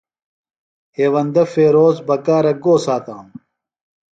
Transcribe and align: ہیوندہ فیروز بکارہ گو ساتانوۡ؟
ہیوندہ 0.95 1.43
فیروز 1.53 1.95
بکارہ 2.07 2.53
گو 2.63 2.73
ساتانوۡ؟ 2.85 3.37